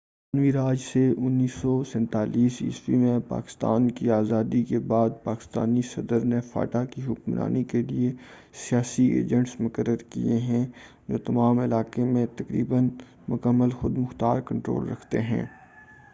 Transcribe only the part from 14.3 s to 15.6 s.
control رکھتے ہیں